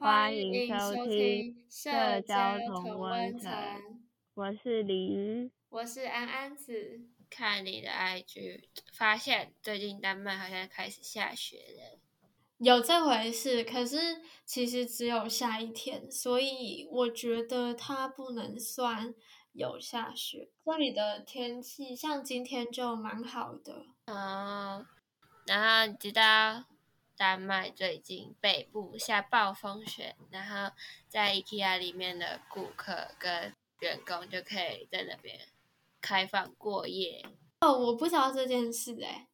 [0.00, 3.52] 欢迎收听社交同温层。
[4.32, 7.02] 我是李鱼，我是安安子。
[7.28, 8.62] 看你的 IG，
[8.94, 11.98] 发现最近丹麦好像开始下雪了。
[12.56, 19.14] 有这回事，可是其实只有下一天，所以我觉得它不能算
[19.52, 20.48] 有下雪。
[20.64, 23.84] 这里的天气像今天就蛮好的。
[24.06, 24.86] 哦，
[25.46, 26.64] 然后你知道
[27.20, 30.74] 丹麦最近北部下暴风雪，然后
[31.06, 35.38] 在 IKEA 里面的顾客跟员工就可以在那边。
[36.00, 37.22] 开放过夜
[37.60, 39.28] 哦，我不知道这件事哎，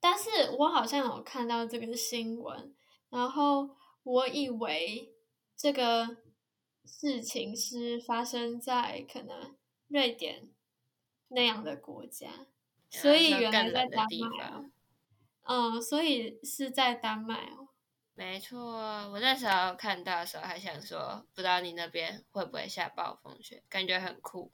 [0.00, 2.74] 但是我好像有看到这个新闻，
[3.08, 3.70] 然后
[4.02, 5.14] 我以为
[5.56, 6.16] 这个
[6.84, 9.54] 事情是发生在可能
[9.86, 10.48] 瑞典
[11.28, 12.48] 那样的国家，
[12.90, 14.64] 所以原来在丹麦哦，
[15.44, 17.68] 嗯，所以是在丹麦哦，
[18.14, 18.58] 没错，
[19.10, 24.52] 我那时候看到的时候还想说，不知道你那边会不会下暴风雪，感觉很酷。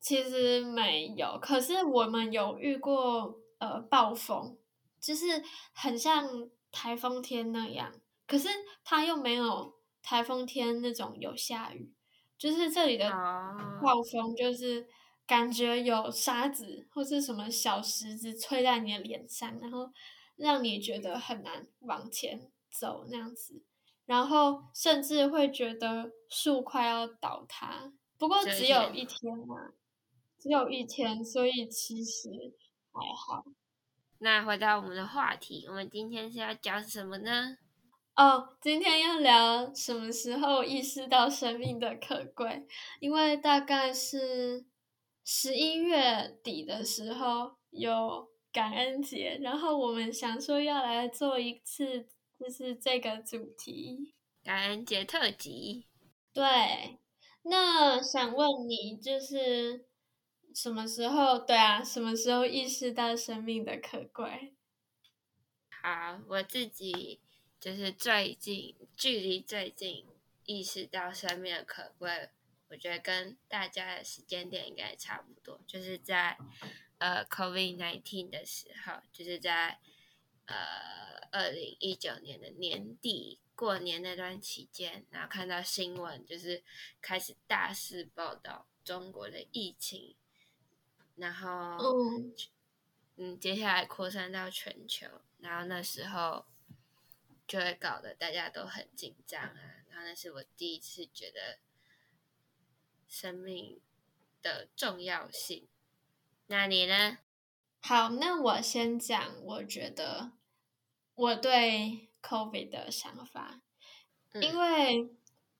[0.00, 4.56] 其实没有，可是我们有遇过呃暴风，
[5.00, 7.92] 就是很像台风天那样，
[8.26, 8.48] 可是
[8.84, 11.92] 它又没有台风天那种有下雨，
[12.36, 13.10] 就是这里的
[13.82, 14.86] 暴风就是
[15.26, 19.90] 感觉有沙子或是什么小石子吹在你的脸上，然后
[20.36, 23.62] 让你觉得很难往前走那样子，
[24.06, 29.72] 然后甚至会觉得树快要倒塌，不过只有一天嘛。
[30.36, 32.28] 只有一天，所以其实
[32.92, 33.46] 还好。
[34.18, 37.56] 那回到我们的话题，我们今天是要讲什么呢？
[38.14, 42.66] 哦，今天要聊什么时候意识到生命的可贵？
[43.00, 44.66] 因为大概是
[45.24, 52.06] 十一月底的时候有感恩节，然后我们想说要来做一次，
[52.38, 55.86] 就是这个主题——感恩节特辑。
[56.32, 56.98] 对，
[57.42, 59.86] 那想问你，就是。
[60.54, 61.36] 什么时候？
[61.36, 64.54] 对啊，什么时候意识到生命的可贵？
[65.82, 67.20] 好，我自己
[67.58, 70.06] 就是最近，距离最近
[70.44, 72.30] 意识到生命的可贵，
[72.74, 76.36] 我觉得跟大家的时间点应该差不多，就是在
[76.98, 79.78] 呃 COVID nineteen 的时候，就是在
[80.46, 86.64] 呃二零一九年的年底过年那段期间，然后看到新闻，就是
[87.00, 90.16] 开始大肆报道中国的疫情。
[91.14, 91.78] 然后，
[93.14, 95.06] 嗯，接下来扩散到全球，
[95.38, 96.44] 然后那时候
[97.46, 99.84] 就会搞得大家都很紧张啊。
[99.88, 101.60] 然后那是我第一次觉得
[103.14, 103.78] 生命
[104.42, 105.68] 的重要性。
[106.48, 107.18] 那你呢？
[107.80, 110.32] 好，那我先讲，我觉得
[111.14, 113.60] 我对 COVID 的想法，
[114.34, 115.08] 因为，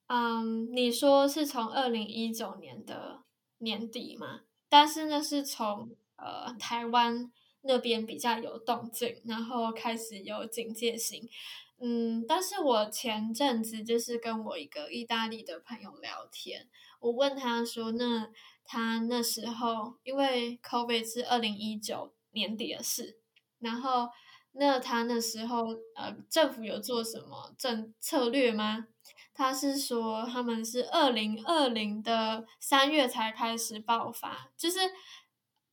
[0.09, 3.23] 嗯，你说是从二零一九年的
[3.59, 4.41] 年底嘛？
[4.69, 11.31] 但是呢，是从呃台湾那边比较有动静，然后开始有警戒心。
[11.79, 16.69] 嗯，但是我前阵子就是跟我一个意大利的朋友聊天，
[17.05, 18.31] 我问他说，那
[18.65, 23.19] 他那时候因为 COVID 是二零一九年底的事，
[23.59, 24.09] 然后
[24.53, 25.67] 那他那时候
[25.97, 28.87] 呃政府有做什么政策略吗？
[29.35, 34.79] 他是说，他们是二零二零的三月才开始爆发，就是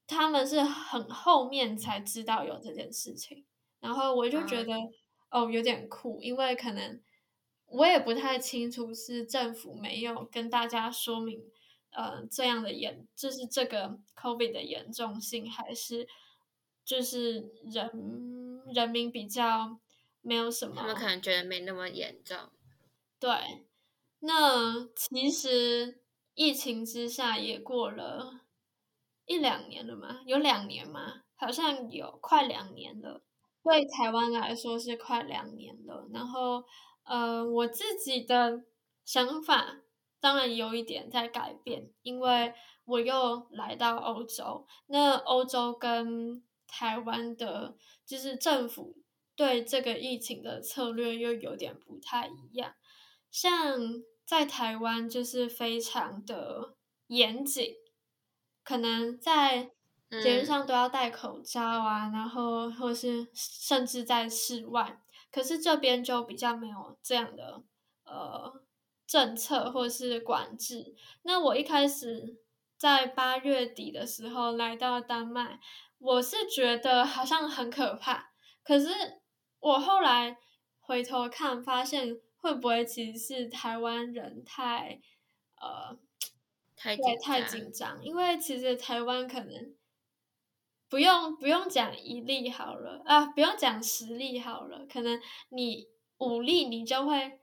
[0.05, 3.45] 他们是很后面才知道有这件事情。
[3.79, 4.73] 然后我就觉得，
[5.29, 6.99] 哦，有点酷，因为可能
[7.71, 11.41] 我也不太清楚是政府没有跟大家说明，
[11.91, 16.07] 呃，这样的严，就是这个 COVID 的严重性，还是
[16.83, 19.79] 就是人人民比较
[20.21, 22.37] 没有什么，他们可能觉得没那么严重。
[23.19, 23.29] 对，
[24.19, 26.01] 那其实
[26.33, 28.41] 疫情之下也过了
[29.25, 31.23] 一两年了嘛，有两年吗？
[31.35, 33.23] 好像有快两年了。
[33.63, 36.07] 对台湾来说是快两年了。
[36.11, 36.63] 然后，
[37.03, 38.63] 呃，我自己的
[39.03, 39.81] 想法
[40.19, 42.53] 当然有一点在改变，因为
[42.85, 44.65] 我又来到欧洲。
[44.87, 47.75] 那欧洲跟台湾的，
[48.05, 48.97] 就是政府
[49.35, 52.73] 对这个疫情的策略又有点不太一样。
[53.29, 53.79] 像
[54.25, 56.75] 在台湾就是非常的
[57.07, 57.75] 严谨，
[58.63, 59.71] 可能在
[60.09, 65.01] 节日上都要戴口罩啊，然后或是甚至在室外，
[65.31, 67.63] 可是这边就比较没有这样的
[68.03, 68.61] 呃
[69.07, 70.95] 政策或是管制。
[71.23, 72.37] 那我一开始
[72.77, 75.59] 在八月底的时候来到丹麦，
[75.99, 78.31] 我是觉得好像很可怕，
[78.63, 78.89] 可是
[79.59, 80.37] 我后来
[80.79, 82.19] 回头看发现。
[82.43, 84.99] 会不会其实是台湾人太
[85.61, 85.95] 呃
[86.75, 88.03] 太对太紧张？
[88.03, 89.75] 因为其实台湾可能
[90.91, 95.87] 不用不用讲一例好了啊，不用讲十例好了，可能你
[96.19, 97.39] 五例你就会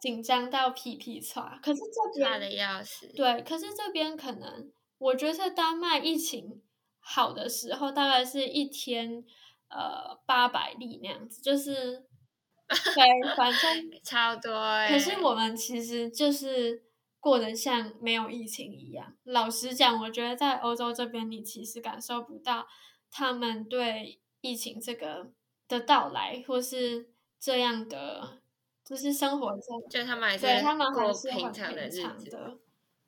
[0.00, 1.58] 紧张到屁屁喘。
[1.62, 3.06] 可是这边怕的要死。
[3.14, 6.60] 对，可是这边可能我觉得丹麦疫情
[6.98, 9.24] 好的时候，大概是一天
[9.68, 12.04] 呃八百例那样子，就是
[12.66, 16.82] 对，反正超多哎、可是我们其实就是
[17.26, 19.16] 过得像没有疫情一样。
[19.24, 22.68] 老实讲，我觉得在欧洲这边，你其实感受不到
[23.10, 25.32] 他们对疫情这个
[25.66, 28.38] 的到来，或是这样的，
[28.84, 32.00] 就是生活中，就他们还是对他们还过是很平常的日子。
[32.00, 32.58] 常的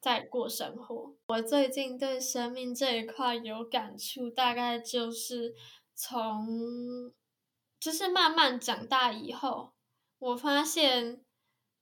[0.00, 1.14] 在过生活。
[1.29, 5.55] 我最近对生命这一块有感触，大概就是
[5.94, 7.12] 从
[7.79, 9.75] 就是慢慢长大以后，
[10.19, 11.21] 我发现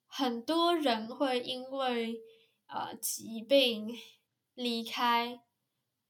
[0.06, 2.20] 很多人会因为
[2.66, 3.96] 呃疾病
[4.54, 5.42] 离开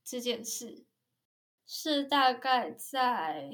[0.04, 0.84] 这件事，
[1.66, 3.50] 是大概在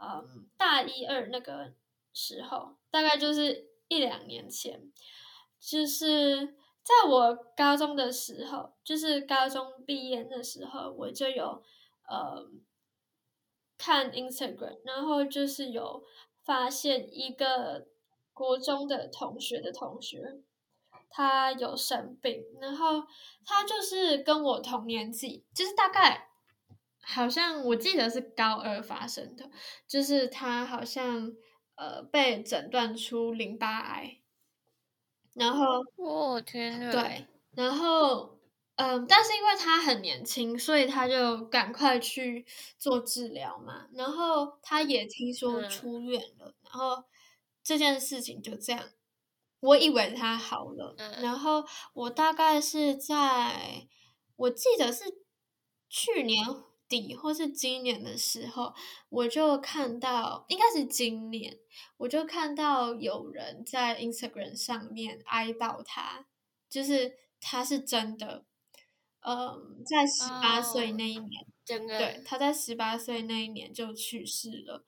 [0.00, 1.74] 嗯大一二那个
[2.12, 4.92] 时候，大概就是一两年前，
[5.60, 11.62] 就是在我高中的时候，就是高中毕业的时候，我就有
[12.08, 12.50] 呃
[13.76, 16.02] 看 Instagram，然后就是有
[16.42, 17.88] 发现一个
[18.42, 20.40] 国中的同学的同学，
[21.08, 23.04] 他有生病，然后
[23.46, 26.30] 他就是跟我同年纪，就是大概
[27.00, 29.48] 好像我记得是高二发生的，
[29.86, 31.32] 就是他好像
[31.76, 34.18] 呃被诊断出淋巴癌，
[35.34, 36.90] 然后我、天呐！
[36.90, 38.40] 对，然后
[38.74, 42.44] 嗯，但是因为他很年轻，所以他就赶快去
[42.76, 43.86] 做治疗嘛。
[43.94, 47.04] 然后他也听说嗯出院了，然后
[47.62, 48.90] 这件事情就这样，
[49.60, 50.94] 我以为他好了。
[50.98, 51.64] 嗯然后
[51.94, 53.86] 我大概是在，
[54.36, 55.04] 我记得是
[55.88, 56.44] 去年
[56.88, 58.74] 底或是今年的时候，
[59.08, 61.58] 我就看到，应该是今年，
[61.96, 66.26] 我就看到有人在 Instagram 上面哀悼他，
[66.68, 68.44] 就是他是真的，
[69.20, 74.84] 嗯，在十八岁哦那一年，对，他在十八岁那一年就去世了。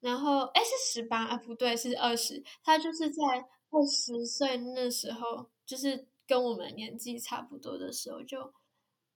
[0.00, 1.36] 然后，哎，是十八啊？
[1.36, 2.42] 不对，是二十。
[2.62, 3.22] 他就是在
[3.70, 8.52] 二十岁那时候，就是跟我们年纪差不多的时候就，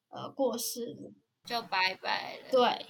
[0.08, 1.12] 呃，过世了。
[1.44, 2.50] 就拜拜了。
[2.50, 2.86] 对，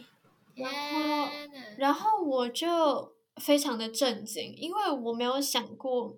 [0.54, 1.31] 然后！
[1.78, 6.16] 然后我就非常的震惊，因为我没有想过，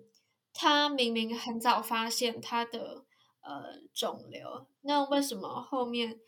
[0.53, 3.03] 他明明很早发现他的
[3.41, 6.19] 呃肿瘤，那为什么后面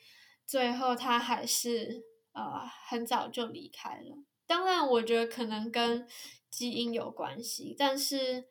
[0.46, 2.04] 最后他还是
[2.34, 4.18] 呃很早就离开了？
[4.48, 6.08] 当然，我觉得可能跟
[6.50, 8.48] 基因有关系，但是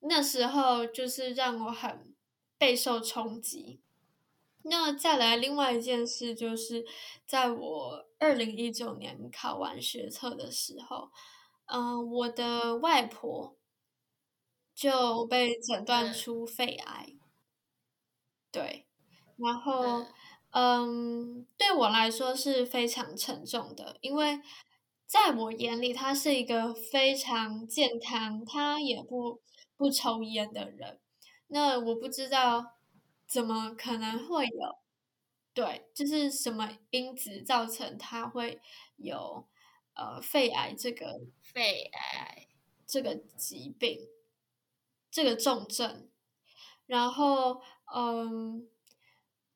[0.00, 2.14] 那时候就是让我很
[2.58, 3.80] 备受冲击。
[4.68, 6.84] 那再来另外一件事，就是
[7.24, 11.10] 在我二零一九年考完学测的时候，
[11.66, 13.56] 嗯、我的外婆
[14.74, 17.14] 就被诊断嗯出肺癌，
[18.50, 18.86] 对，
[19.36, 20.06] 然后嗯
[20.50, 24.40] 嗯，对我来说是非常沉重的，因为
[25.06, 29.40] 在我眼里，他是一个非常健康，他也不
[29.76, 31.00] 不抽烟的人。
[31.48, 32.74] 那我不知道
[33.26, 34.78] 怎么可能会有，
[35.54, 38.60] 对，就是什么因子造成他会
[38.96, 39.46] 有
[39.94, 42.48] 呃肺癌这个肺癌，
[42.84, 44.00] 这个疾病，
[45.10, 46.10] 这个重症。
[46.86, 47.60] 然后，
[47.94, 48.68] 嗯，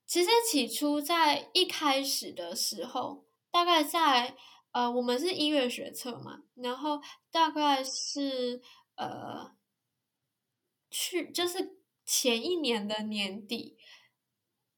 [0.05, 4.35] 其实起初在一开始的时候，大概在
[4.71, 8.61] 呃，我们是音乐学测嘛，然后大概是
[8.95, 9.51] 呃，
[10.89, 13.77] 去就是前一年的年底，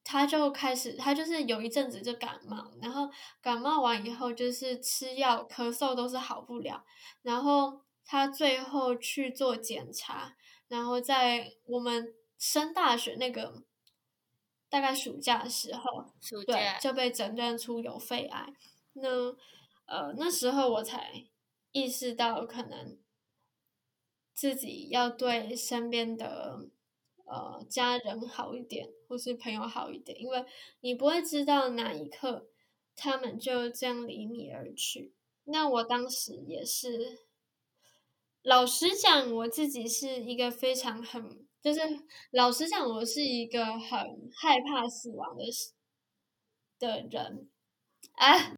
[0.04, 3.10] 他就开始，他就是有一阵子就感冒，然后
[3.42, 6.84] 感冒完以后就是吃药、咳嗽都是好不了，
[7.22, 10.36] 然后他最后去做检查，
[10.68, 13.64] 然后在我们升大学那个
[14.70, 18.54] 大概暑假的时候，对暑假，就被诊断出有肺癌。
[18.94, 19.36] 那
[19.94, 21.24] 呃那时候我才
[21.72, 22.98] 意识到，可能
[24.34, 26.68] 自己要对身边的
[27.26, 30.44] 呃家人好一点，或是朋友好一点，因为
[30.80, 32.48] 你不会知道哪一刻
[32.96, 35.14] 他们就这样离你而去。
[35.44, 37.20] 那我当时也是，
[38.42, 41.82] 老实讲，我自己是一个非常很，就是
[42.32, 45.44] 老实讲，我是一个很害怕死亡的
[46.80, 47.48] 的人。
[48.14, 48.56] 啊，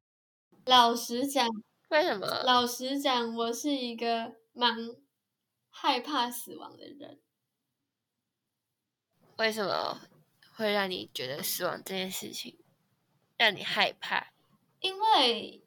[0.65, 1.47] 老实讲，
[1.89, 2.25] 为什么？
[2.43, 4.75] 老实讲，我是一个蛮
[5.69, 7.21] 害怕死亡的人。
[9.37, 10.01] 为什么
[10.55, 12.57] 会让你觉得死亡这件事情
[13.37, 14.33] 让你害怕？
[14.79, 15.63] 因为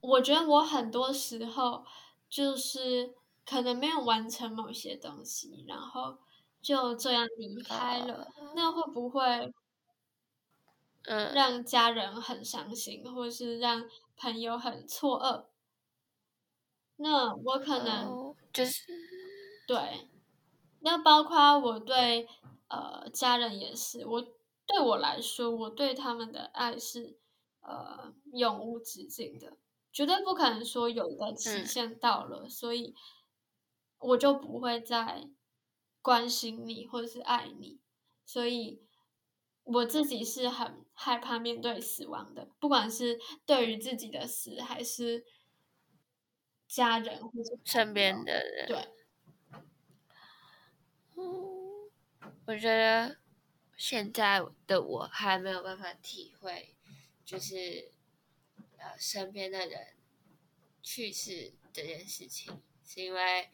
[0.00, 1.86] 我觉得我很多时候
[2.28, 3.14] 就是
[3.46, 6.18] 可能没有完成某些东西，然后
[6.60, 8.28] 就这样离开了。
[8.54, 9.52] 那会不会，
[11.04, 13.84] 嗯，让家人很伤心，或者是让
[14.16, 15.46] 朋友很错愕？
[16.96, 18.84] 那我可能就是
[19.66, 20.08] 对，
[20.80, 22.28] 那包括我对。
[22.74, 24.22] 呃，家人也是，我
[24.64, 27.18] 对我来说，我对他们的爱是
[27.60, 29.58] 呃永无止境的，
[29.92, 32.94] 绝对不可能说有一个期限到了，所以
[33.98, 35.28] 我就不会再
[36.00, 37.78] 关心你或者是爱你，
[38.24, 38.82] 所以
[39.64, 45.26] 我自己是很害怕面对死亡的，不管是对于自己的死，还是
[46.68, 48.88] 家人或者身边的人，对。
[52.46, 53.18] 我觉得
[53.76, 56.76] 现在的我还没有办法体会，
[57.24, 57.90] 就是
[58.78, 59.96] 呃身边的人
[60.82, 63.50] 去世这件事情，是因为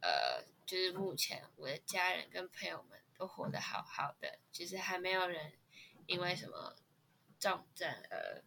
[0.00, 5.52] 呃就是目前我的家人跟朋友们都活得好好的，就是还没有人
[6.06, 6.76] 因为什么
[7.44, 8.42] 重症而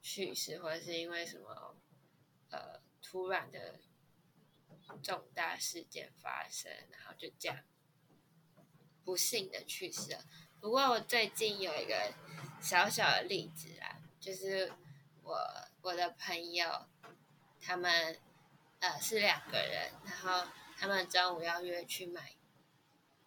[0.00, 1.76] 去世，或者是因为什么
[2.50, 3.78] 呃突然的
[5.00, 7.62] 重大事件发生，然后就这样。
[9.04, 10.24] 不幸的去世了。
[10.60, 12.14] 不过我最近有一个
[12.60, 14.72] 小小的例子啦，就是
[15.22, 15.38] 我
[15.82, 16.86] 我的朋友，
[17.60, 18.18] 他们
[18.80, 22.34] 呃是两个人，然后他们中午要约去买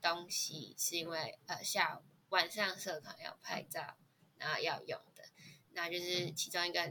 [0.02, 3.98] 东西，是因为呃下午晚上社团要拍照，
[4.38, 5.24] 然后要用的，
[5.72, 6.82] 那就是其中一个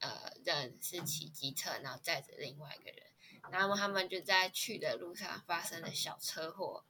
[0.00, 3.02] 呃人是骑机车，然后载着另外一个人，
[3.50, 6.84] 然后他们就在去的路上发生了小车祸。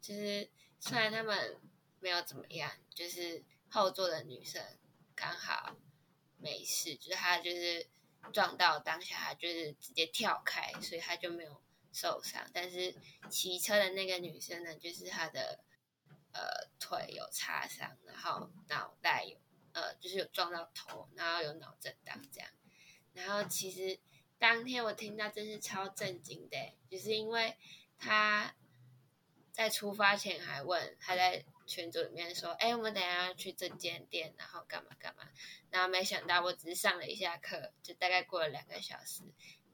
[0.00, 1.60] 就是虽然他们
[2.00, 4.62] 没有怎么样，就是后座的女生
[5.14, 5.76] 刚好
[6.38, 7.88] 没事，就是她就是
[8.32, 11.60] 撞到当下，她就是直接跳开，所以她就没有
[11.92, 12.48] 受伤。
[12.52, 12.94] 但是
[13.28, 15.58] 骑车的那个女生呢，就是她的
[16.36, 19.38] 呃腿有擦伤，然后脑袋有
[19.72, 22.50] 呃就是有撞到头，然后有脑震荡这样。
[23.14, 23.98] 然后其实
[24.38, 26.56] 当天我听到真是超震惊的，
[26.90, 27.56] 就是因为
[27.98, 28.54] 他。
[29.52, 35.26] 在出发前还问，他在群组里面说：“哎，我们等下要去这间店，然后干嘛干嘛。”
[35.72, 39.22] 然后没想到，我只是上了一下课，就大概过了两个小时，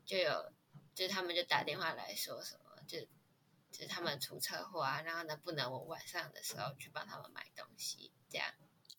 [0.07, 0.52] 就有，
[0.95, 3.00] 就他们就打电话来说什么，就
[3.73, 8.47] 就是他们出车祸啊，然后呢不能我晚上的时候去帮他们买东西，这样。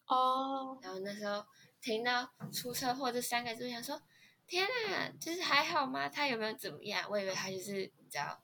[0.07, 0.77] 哦。
[0.81, 1.45] 然后那时候
[1.79, 4.01] 听到出车祸这三个字，想说
[4.45, 6.09] ：“天啊，就是还好吗？
[6.09, 8.41] 他有没有怎么样？”我以为他就是你知道。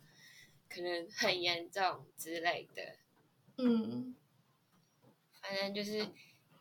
[0.71, 2.95] 可能很严重之类的，
[3.57, 4.15] 嗯，
[5.41, 6.07] 反正就是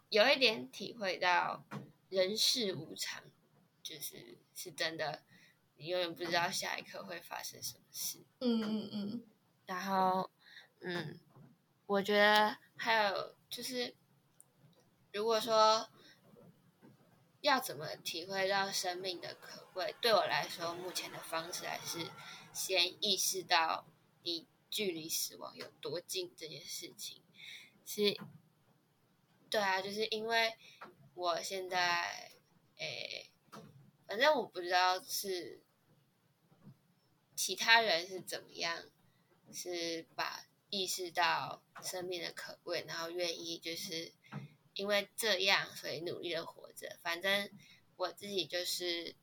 [0.09, 1.63] 有一点体会到
[2.09, 3.23] 人世无常，
[3.83, 5.23] 就是是真的，
[5.77, 8.25] 你永远不知道下一刻会发生什么事。
[8.41, 9.27] 嗯嗯嗯。
[9.69, 10.31] 然后，
[10.81, 11.21] 嗯，
[11.87, 13.95] 我觉得还有就是，
[15.13, 15.89] 如果说
[17.43, 22.11] 要怎么体会到生命的可贵，对我来说，目前的方式还是
[22.53, 23.87] 先意识到。
[24.25, 27.23] 你距离死亡有多近这件事情，
[27.87, 28.21] 是，
[29.49, 30.55] 对啊，就是因为
[31.15, 32.33] 我现在，
[32.77, 33.31] 诶，
[34.07, 35.63] 反正我不知道是
[37.35, 38.85] 其他人是怎么样，
[39.53, 44.13] 是把意识到生命的可贵，然后愿意就是
[44.75, 46.99] 因为这样，所以努力的活着。
[47.03, 47.51] 反正
[47.97, 49.15] 我自己就是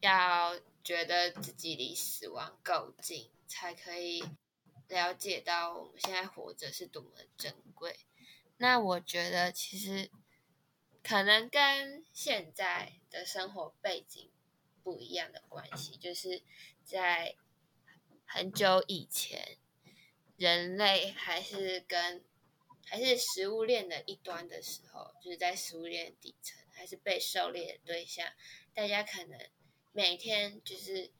[0.00, 0.60] 要。
[0.84, 4.20] 觉得自己离死亡够近，才可以
[4.88, 8.00] 了解到我们现在活着是多么珍贵。
[8.56, 10.10] 那我觉得其实
[11.04, 14.28] 可能跟现在的生活背景
[14.82, 16.42] 不一样的关系，就是
[16.82, 17.36] 在
[18.34, 19.58] 很久以前，
[20.38, 22.24] 人类还是跟
[22.86, 28.26] 还是食物链的一端的时候，就是在食物链底层，还是被狩猎的对象，
[28.72, 29.38] 大家可能。
[29.92, 31.10] 每天就是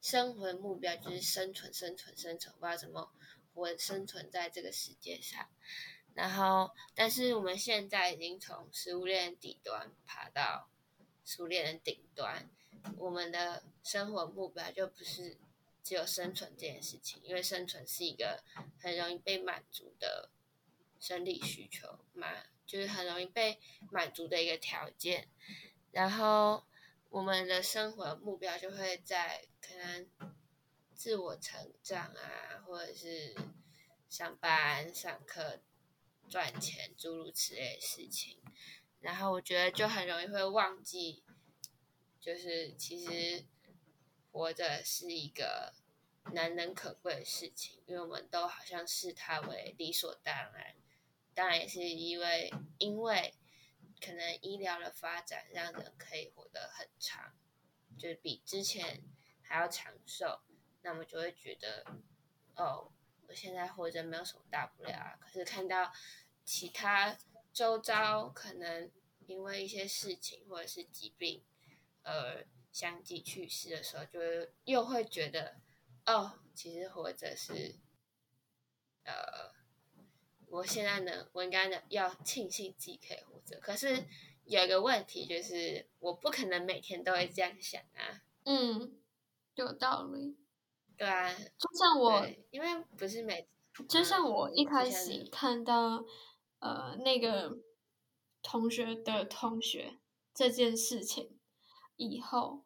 [0.00, 3.12] 生活的目标就是生存，生存，生存，不知道怎么
[3.52, 5.50] 活生存在这个世界上。
[6.14, 10.70] 然后，但是我们现在已经从食物链底端爬到
[11.22, 12.48] 食物链的顶端，
[12.96, 15.36] 我们的生活目标就不是
[15.86, 18.42] 只有生存这件事情，因为生存是一个
[18.80, 20.30] 很容易被满足的
[20.98, 22.28] 生理需求嘛，
[22.66, 23.60] 就是很容易被
[23.92, 25.28] 满足的一个条件。
[25.92, 26.66] 然后。
[27.08, 30.10] 我们的生活目标就会在可能
[30.92, 33.34] 自我成长啊，或者是
[34.10, 35.60] 上班、上课、
[36.28, 38.42] 赚钱诸如此类的事情，
[39.00, 41.22] 然后我觉得就很容易会忘记，
[42.20, 43.46] 就是其实
[44.36, 45.72] 活着是一个
[46.34, 50.76] 难能可贵的事情，因为我们都好像视它为理所当然。
[51.32, 53.34] 当然也是因为，因为
[53.98, 57.32] 可能医疗的发展让人可以活得很长，
[57.98, 59.02] 就是比之前
[59.40, 60.42] 还要长寿，
[60.82, 61.86] 那么就会觉得，
[62.56, 62.92] 哦，
[63.28, 65.16] 我现在活着没有什么大不了啊。
[65.18, 65.90] 可是看到
[66.44, 67.16] 其他
[67.54, 68.90] 周遭可能
[69.26, 71.42] 因为一些事情或者是疾病
[72.02, 74.20] 而相继去世的时候，就
[74.64, 75.56] 又会觉得，
[76.04, 77.76] 哦，其实活着是，
[79.04, 79.56] 呃。
[80.48, 83.58] 我现在呢，我应该呢要庆幸自己可以活着。
[83.60, 84.04] 可是
[84.44, 88.22] 有一个问题，就是我不可能每天都会这样想啊。
[88.44, 88.96] 嗯，
[89.54, 90.36] 有道理。
[90.96, 93.48] 对啊，就像我，因为不是每，
[93.88, 96.04] 就像我一开始看到
[96.60, 97.58] 呃那个
[98.40, 99.98] 同学的同学
[100.32, 101.40] 这件事情
[101.96, 102.64] 以后，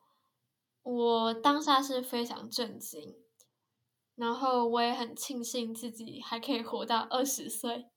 [0.82, 3.16] 我当下是非常震惊。
[4.16, 7.88] 然后我也很庆幸自己还可以活到二十岁，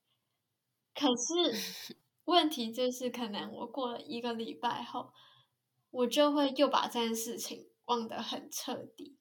[0.96, 5.12] 可是 问题就是，可能我过了一个礼拜后，
[5.90, 9.18] 我就会又把这件事情忘得很彻底。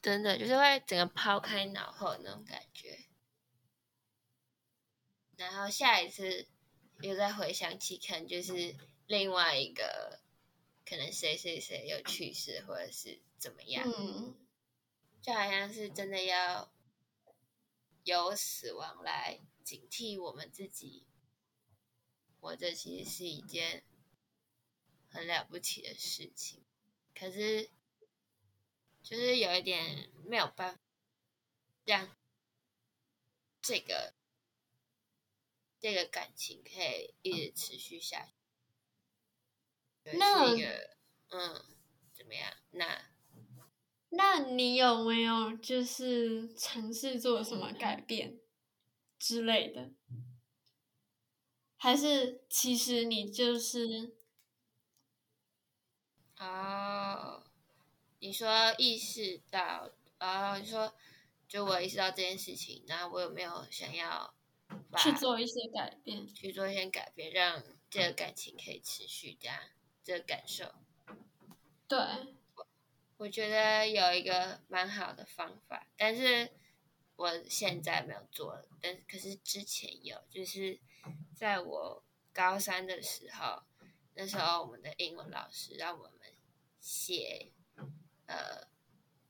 [0.00, 3.06] 真的就是会整个抛开脑后那种感觉，
[5.36, 6.48] 然后下一次
[7.02, 8.74] 又再回想起，可能就是
[9.06, 10.21] 另外一个，
[10.84, 13.88] 可能谁谁谁有去世，或者是怎么样。
[13.88, 14.36] 嗯。
[15.20, 16.74] 就好像是真的要
[18.02, 21.06] 由死亡来警惕我们自己，
[22.40, 23.84] 活着其实是一件
[25.08, 26.64] 很了不起的事情。
[27.14, 27.70] 可是，
[29.04, 30.80] 就是有一点没有办法
[31.84, 32.16] 让
[33.60, 34.14] 这个
[35.78, 38.41] 这个感情可以一直持续下去。
[40.04, 40.68] 那一个
[41.30, 41.62] 嗯，
[42.12, 42.52] 怎么样？
[42.70, 43.02] 那。
[44.14, 48.38] 那你有没有就是尝试做什么改变
[49.18, 49.90] 之类的？
[51.78, 54.14] 还是其实你就是
[56.36, 57.42] 哦，
[58.18, 60.94] 你说意识到哦，你说
[61.48, 64.34] 就我意识到这件事情，那我有没有想要
[64.98, 66.26] 去做一些改变？
[66.26, 69.58] 去做一些改变，让这个感情可以持续这样
[70.02, 70.74] 这个感受？
[71.88, 71.98] 对。
[73.18, 76.50] 我觉得有一个蛮好的方法，但是
[77.14, 78.66] 我现在没有做了。
[78.80, 80.80] 但可是之前有，就是
[81.32, 83.62] 在我高三的时候，
[84.14, 86.34] 那时候我们的英文老师让我们
[86.80, 87.52] 写，
[88.26, 88.66] 呃，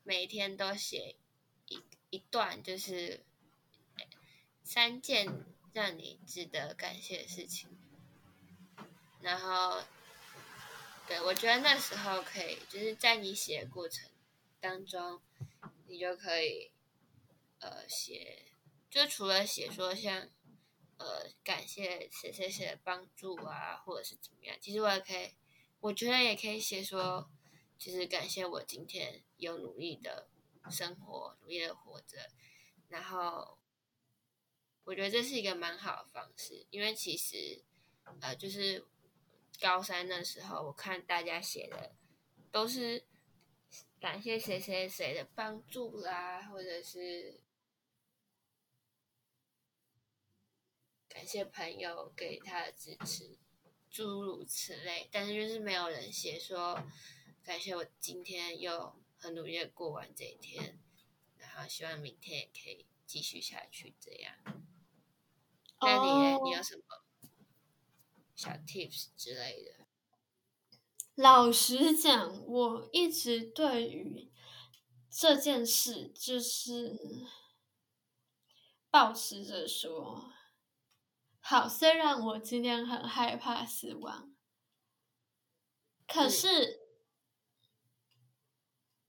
[0.05, 1.17] 每天都写
[1.67, 3.21] 一一段，就是
[4.63, 7.69] 三件让你值得感谢的事情，
[9.21, 9.83] 然后。
[11.07, 14.09] 对，我觉得那时候可以，就是在你写的过程
[14.61, 15.21] 当中，
[15.87, 16.71] 你就可以，
[17.59, 18.47] 呃，写，
[18.89, 20.31] 就除了写说像，
[20.99, 25.33] 呃，感谢谁谁谁的帮助啊，或者是怎么样，其实我也可以，
[25.81, 27.29] 我觉得也可以写说，
[27.79, 30.29] 就是感谢我今天有努力的
[30.71, 32.31] 生活，努力的活着，
[32.89, 33.59] 然后，
[34.85, 37.63] 我觉得这是一个蛮好的方式，因为其实，
[38.21, 38.87] 呃，就是。
[39.63, 41.95] 高三的时候，我看大家写的
[42.51, 43.07] 都是
[44.01, 47.41] 感谢谁谁谁的帮助啦，或者是
[51.09, 53.39] 感谢朋友给他的支持，
[53.89, 55.09] 诸如此类。
[55.13, 56.83] 但是就是没有人写说
[57.45, 60.81] 感谢我今天又很努力的过完这一天，
[61.37, 64.35] 然后希望明天也可以继续下去这样。
[65.81, 67.02] 那你你有什么？
[68.43, 69.87] 小 tips 之类的。
[71.15, 74.33] 老实讲，我一直对于
[75.09, 76.99] 这件事就是
[78.91, 80.33] 保持着说，
[81.39, 84.35] 好，虽然我今天很害怕死亡，
[86.09, 86.81] 可是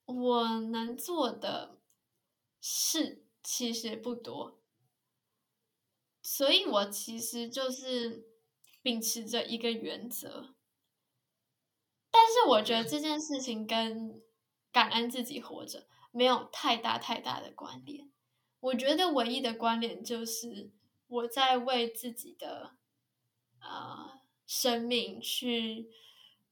[0.05, 1.81] 我能做的
[2.61, 4.61] 事其实不多，
[6.21, 8.31] 所以我其实就是。
[8.83, 10.53] 秉持着一个原则，
[12.11, 14.21] 但是我觉得这件事情跟
[14.71, 18.11] 感恩自己活着没有太大太大的关联。
[18.59, 20.71] 我觉得唯一的关联就是
[21.07, 22.75] 我在为自己的
[23.59, 25.89] 啊生命去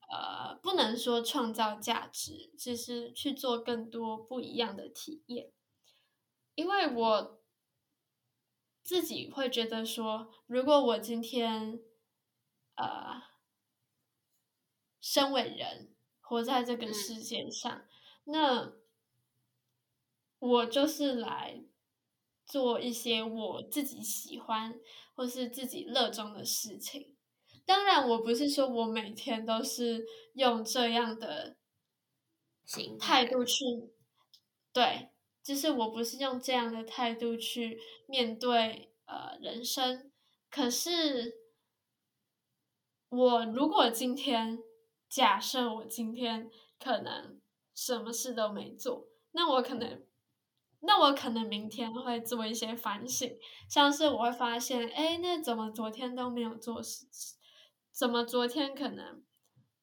[0.10, 5.52] 呃，不能说创造价值，只是去做更多不一样的体验。
[6.56, 7.42] 因为我
[8.84, 11.80] 自己会觉得说，如果我今天
[12.82, 13.22] 呃，
[15.00, 17.86] 身为人活在这个世界上，
[18.24, 18.74] 那
[20.40, 21.64] 我就是来
[22.44, 24.80] 做一些我自己喜欢
[25.14, 27.16] 或是自己热衷的事情。
[27.66, 31.58] 当然，我不是说我每天都是用这样的
[33.00, 33.64] 态度去，
[34.74, 35.12] 对，
[35.44, 40.12] 就是我不是用这样的态度去面对呃人生。
[40.50, 41.41] 可是，
[43.12, 44.58] 我如果今天
[45.10, 47.42] 假设我今天可能
[47.76, 50.02] 什么事都没做，那我可能，
[50.80, 53.38] 那我可能明天会做一些反省，
[53.70, 57.06] 像是我会发现，哎，那怎么昨天都没有做事？
[57.92, 59.22] 怎么昨天可能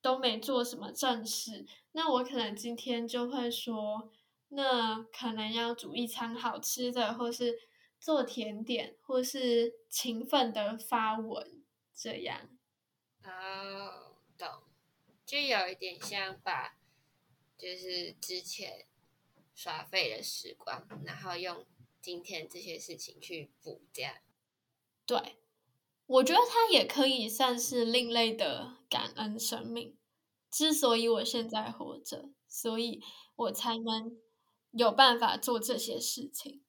[0.01, 1.67] 都没做什么正事？
[1.93, 4.11] 那我可能今天就会说，
[4.49, 7.59] 那可能要煮一餐好吃的，或是
[8.01, 11.63] 做甜点，或是勤奋的发文，
[11.95, 12.49] 这样。
[13.25, 14.49] 哦，懂，
[15.25, 16.77] 就有一点像把，
[17.57, 18.87] 就是之前
[19.55, 21.67] 耍废的时光，然后用
[22.01, 24.15] 今天这些事情去补，这样。
[25.07, 25.37] 对。
[26.07, 29.95] 我觉得它也可以算是另类的感恩生命。
[30.51, 33.03] 之所以我现在活着，所以
[33.37, 34.19] 我才能
[34.71, 36.65] 有办法做这些事情。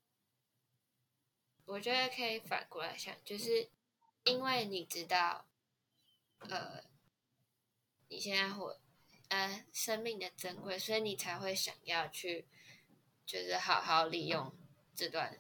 [1.63, 3.69] 我觉得可以反过来想，就是
[4.25, 5.45] 因为你知道，
[6.39, 6.83] 呃，
[8.07, 8.79] 你现在活，
[9.27, 12.47] 呃，生命的珍贵，所以你才会想要去，
[13.25, 14.51] 就是好好利用
[14.95, 15.39] 这段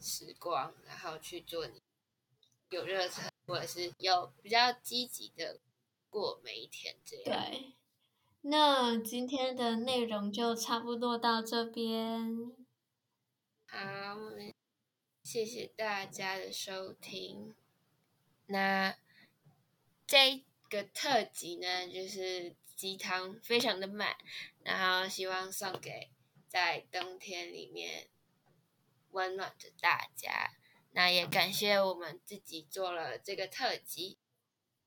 [0.00, 1.82] 时光，然后去做你。
[2.70, 5.58] 有热忱，或者是有比较积极的
[6.10, 7.50] 过每一天，这样。
[7.50, 7.72] 对，
[8.42, 12.54] 那今天的内容就差不多到这边。
[13.64, 13.78] 好，
[15.22, 17.54] 谢谢大家的收听。
[18.44, 18.94] 那
[20.08, 24.16] 这个特辑呢，就是鸡汤非常的满，
[24.64, 26.10] 然后希望送给
[26.48, 28.08] 在冬天里面
[29.10, 30.50] 温暖着大家。
[30.92, 34.18] 那也感谢我们自己做了这个特辑，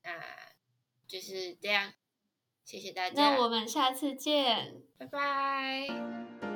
[0.02, 0.20] 那
[1.06, 1.94] 就是这样，
[2.64, 3.14] 谢谢大家。
[3.14, 6.51] 那我们下次见，拜拜。